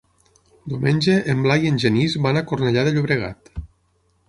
Diumenge 0.71 1.17
en 1.33 1.43
Blai 1.47 1.67
i 1.67 1.71
en 1.73 1.77
Genís 1.85 2.17
van 2.25 2.41
a 2.41 2.45
Cornellà 2.53 2.87
de 2.89 2.95
Llobregat. 2.97 3.57